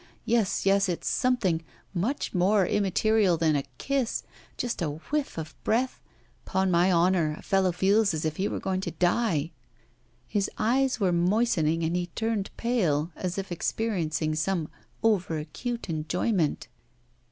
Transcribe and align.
Yes, 0.25 0.65
yes, 0.65 0.89
it's 0.89 1.07
something 1.07 1.61
much 1.93 2.33
more 2.33 2.65
immaterial 2.65 3.37
than 3.37 3.55
a 3.55 3.65
kiss, 3.77 4.23
just 4.57 4.81
a 4.81 4.89
whiff 4.97 5.37
of 5.37 5.53
breath. 5.63 6.01
'Pon 6.43 6.71
my 6.71 6.91
honour, 6.91 7.35
a 7.37 7.43
fellow 7.43 7.71
feels 7.71 8.11
as 8.11 8.25
if 8.25 8.37
he 8.37 8.47
were 8.47 8.59
going 8.59 8.81
to 8.81 8.89
die.' 8.97 9.51
His 10.27 10.49
eyes 10.57 10.99
were 10.99 11.11
moistening 11.11 11.83
and 11.83 11.95
he 11.95 12.07
turned 12.15 12.49
pale, 12.57 13.11
as 13.15 13.37
if 13.37 13.51
experiencing 13.51 14.33
some 14.33 14.69
over 15.03 15.37
acute 15.37 15.87
enjoyment. 15.87 16.67